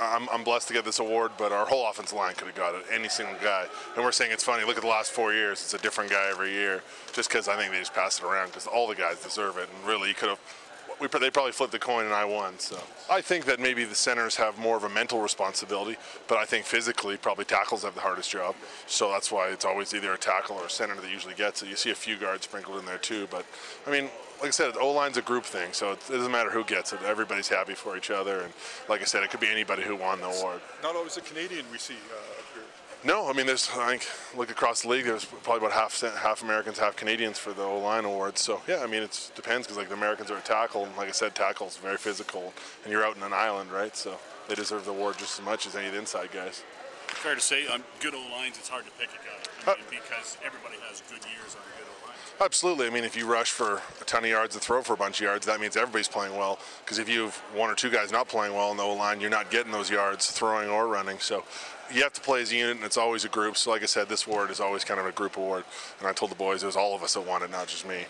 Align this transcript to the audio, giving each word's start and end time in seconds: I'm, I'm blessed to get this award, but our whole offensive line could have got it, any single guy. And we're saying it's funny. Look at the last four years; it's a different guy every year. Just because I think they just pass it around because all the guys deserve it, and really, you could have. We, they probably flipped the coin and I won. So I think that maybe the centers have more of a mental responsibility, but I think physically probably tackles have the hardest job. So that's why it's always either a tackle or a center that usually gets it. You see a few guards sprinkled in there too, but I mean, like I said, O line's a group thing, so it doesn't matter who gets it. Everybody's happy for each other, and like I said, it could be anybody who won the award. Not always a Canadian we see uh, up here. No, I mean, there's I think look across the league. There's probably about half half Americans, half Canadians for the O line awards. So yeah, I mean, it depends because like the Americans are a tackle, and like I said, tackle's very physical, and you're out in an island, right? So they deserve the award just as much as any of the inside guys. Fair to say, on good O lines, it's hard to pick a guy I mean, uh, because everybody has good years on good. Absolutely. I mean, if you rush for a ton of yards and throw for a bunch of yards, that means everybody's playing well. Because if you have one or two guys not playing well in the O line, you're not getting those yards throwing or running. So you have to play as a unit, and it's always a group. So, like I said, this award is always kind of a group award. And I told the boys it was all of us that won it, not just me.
I'm, 0.00 0.28
I'm 0.30 0.44
blessed 0.44 0.68
to 0.68 0.74
get 0.74 0.84
this 0.84 0.98
award, 0.98 1.32
but 1.38 1.52
our 1.52 1.66
whole 1.66 1.88
offensive 1.88 2.16
line 2.16 2.34
could 2.34 2.46
have 2.46 2.56
got 2.56 2.74
it, 2.74 2.84
any 2.92 3.08
single 3.08 3.36
guy. 3.42 3.66
And 3.96 4.04
we're 4.04 4.12
saying 4.12 4.32
it's 4.32 4.44
funny. 4.44 4.64
Look 4.64 4.76
at 4.76 4.82
the 4.82 4.88
last 4.88 5.12
four 5.12 5.32
years; 5.32 5.60
it's 5.60 5.74
a 5.74 5.78
different 5.78 6.10
guy 6.10 6.28
every 6.30 6.52
year. 6.52 6.82
Just 7.12 7.28
because 7.28 7.48
I 7.48 7.56
think 7.56 7.72
they 7.72 7.78
just 7.78 7.94
pass 7.94 8.18
it 8.18 8.24
around 8.24 8.48
because 8.48 8.66
all 8.66 8.86
the 8.86 8.94
guys 8.94 9.22
deserve 9.22 9.56
it, 9.58 9.68
and 9.74 9.88
really, 9.88 10.08
you 10.08 10.14
could 10.14 10.30
have. 10.30 10.40
We, 11.00 11.06
they 11.06 11.30
probably 11.30 11.52
flipped 11.52 11.72
the 11.72 11.78
coin 11.78 12.04
and 12.04 12.14
I 12.14 12.24
won. 12.24 12.58
So 12.58 12.78
I 13.10 13.20
think 13.20 13.44
that 13.44 13.60
maybe 13.60 13.84
the 13.84 13.94
centers 13.94 14.34
have 14.36 14.58
more 14.58 14.76
of 14.76 14.84
a 14.84 14.88
mental 14.88 15.20
responsibility, 15.20 15.96
but 16.26 16.38
I 16.38 16.44
think 16.44 16.64
physically 16.64 17.16
probably 17.16 17.44
tackles 17.44 17.82
have 17.84 17.94
the 17.94 18.00
hardest 18.00 18.30
job. 18.30 18.54
So 18.86 19.10
that's 19.10 19.30
why 19.30 19.48
it's 19.48 19.64
always 19.64 19.94
either 19.94 20.12
a 20.12 20.18
tackle 20.18 20.56
or 20.56 20.66
a 20.66 20.70
center 20.70 20.94
that 20.96 21.10
usually 21.10 21.34
gets 21.34 21.62
it. 21.62 21.68
You 21.68 21.76
see 21.76 21.90
a 21.90 21.94
few 21.94 22.16
guards 22.16 22.44
sprinkled 22.44 22.78
in 22.78 22.86
there 22.86 22.98
too, 22.98 23.28
but 23.30 23.44
I 23.86 23.90
mean, 23.90 24.10
like 24.40 24.48
I 24.48 24.50
said, 24.50 24.76
O 24.76 24.92
line's 24.92 25.16
a 25.16 25.22
group 25.22 25.44
thing, 25.44 25.72
so 25.72 25.92
it 25.92 26.00
doesn't 26.08 26.30
matter 26.30 26.50
who 26.50 26.64
gets 26.64 26.92
it. 26.92 27.00
Everybody's 27.04 27.48
happy 27.48 27.74
for 27.74 27.96
each 27.96 28.10
other, 28.10 28.40
and 28.40 28.52
like 28.88 29.00
I 29.00 29.04
said, 29.04 29.22
it 29.24 29.30
could 29.30 29.40
be 29.40 29.48
anybody 29.48 29.82
who 29.82 29.96
won 29.96 30.20
the 30.20 30.26
award. 30.26 30.60
Not 30.82 30.94
always 30.94 31.16
a 31.16 31.20
Canadian 31.20 31.64
we 31.72 31.78
see 31.78 31.94
uh, 31.94 32.38
up 32.38 32.44
here. 32.54 32.62
No, 33.04 33.30
I 33.30 33.32
mean, 33.32 33.46
there's 33.46 33.68
I 33.76 33.90
think 33.96 34.06
look 34.36 34.50
across 34.50 34.82
the 34.82 34.88
league. 34.88 35.04
There's 35.04 35.24
probably 35.24 35.66
about 35.66 35.72
half 35.72 36.00
half 36.00 36.42
Americans, 36.42 36.78
half 36.78 36.96
Canadians 36.96 37.38
for 37.38 37.52
the 37.52 37.62
O 37.62 37.78
line 37.78 38.04
awards. 38.04 38.40
So 38.40 38.60
yeah, 38.66 38.80
I 38.82 38.86
mean, 38.88 39.02
it 39.02 39.30
depends 39.36 39.66
because 39.66 39.78
like 39.78 39.88
the 39.88 39.94
Americans 39.94 40.30
are 40.30 40.38
a 40.38 40.42
tackle, 40.42 40.84
and 40.84 40.96
like 40.96 41.08
I 41.08 41.12
said, 41.12 41.34
tackle's 41.34 41.76
very 41.76 41.96
physical, 41.96 42.52
and 42.82 42.92
you're 42.92 43.04
out 43.04 43.16
in 43.16 43.22
an 43.22 43.32
island, 43.32 43.70
right? 43.70 43.96
So 43.96 44.18
they 44.48 44.56
deserve 44.56 44.84
the 44.84 44.90
award 44.90 45.18
just 45.18 45.38
as 45.38 45.44
much 45.44 45.66
as 45.66 45.76
any 45.76 45.86
of 45.86 45.92
the 45.92 45.98
inside 45.98 46.32
guys. 46.32 46.64
Fair 47.06 47.34
to 47.34 47.40
say, 47.40 47.66
on 47.68 47.84
good 48.00 48.14
O 48.14 48.20
lines, 48.32 48.58
it's 48.58 48.68
hard 48.68 48.84
to 48.84 48.90
pick 48.92 49.08
a 49.08 49.22
guy 49.24 49.72
I 49.72 49.76
mean, 49.76 49.86
uh, 49.86 49.90
because 49.90 50.36
everybody 50.44 50.76
has 50.88 51.00
good 51.08 51.24
years 51.24 51.54
on 51.54 51.62
good. 51.78 51.87
Absolutely. 52.40 52.86
I 52.86 52.90
mean, 52.90 53.02
if 53.02 53.16
you 53.16 53.26
rush 53.26 53.50
for 53.50 53.82
a 54.00 54.04
ton 54.04 54.22
of 54.22 54.30
yards 54.30 54.54
and 54.54 54.62
throw 54.62 54.80
for 54.82 54.92
a 54.92 54.96
bunch 54.96 55.20
of 55.20 55.24
yards, 55.24 55.44
that 55.46 55.60
means 55.60 55.76
everybody's 55.76 56.06
playing 56.06 56.36
well. 56.36 56.60
Because 56.84 56.98
if 56.98 57.08
you 57.08 57.22
have 57.22 57.36
one 57.52 57.68
or 57.68 57.74
two 57.74 57.90
guys 57.90 58.12
not 58.12 58.28
playing 58.28 58.54
well 58.54 58.70
in 58.70 58.76
the 58.76 58.84
O 58.84 58.94
line, 58.94 59.20
you're 59.20 59.28
not 59.28 59.50
getting 59.50 59.72
those 59.72 59.90
yards 59.90 60.30
throwing 60.30 60.68
or 60.68 60.86
running. 60.86 61.18
So 61.18 61.42
you 61.92 62.02
have 62.04 62.12
to 62.12 62.20
play 62.20 62.42
as 62.42 62.52
a 62.52 62.56
unit, 62.56 62.76
and 62.76 62.84
it's 62.84 62.96
always 62.96 63.24
a 63.24 63.28
group. 63.28 63.56
So, 63.56 63.70
like 63.70 63.82
I 63.82 63.86
said, 63.86 64.08
this 64.08 64.26
award 64.26 64.50
is 64.50 64.60
always 64.60 64.84
kind 64.84 65.00
of 65.00 65.06
a 65.06 65.12
group 65.12 65.36
award. 65.36 65.64
And 65.98 66.06
I 66.06 66.12
told 66.12 66.30
the 66.30 66.36
boys 66.36 66.62
it 66.62 66.66
was 66.66 66.76
all 66.76 66.94
of 66.94 67.02
us 67.02 67.14
that 67.14 67.26
won 67.26 67.42
it, 67.42 67.50
not 67.50 67.66
just 67.66 67.86
me. 67.88 68.04